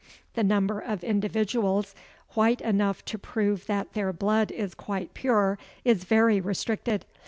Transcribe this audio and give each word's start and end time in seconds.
The 0.33 0.43
number 0.43 0.79
of 0.79 1.03
individuals 1.03 1.93
white 2.31 2.59
enough 2.61 3.05
to 3.05 3.19
prove 3.19 3.67
that 3.67 3.93
their 3.93 4.11
blood 4.11 4.51
is 4.51 4.73
quite 4.73 5.13
pure 5.13 5.59
is 5.85 6.05
very 6.05 6.41
restricted. 6.41 7.05